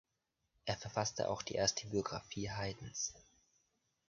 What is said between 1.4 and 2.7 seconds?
die erste Biographie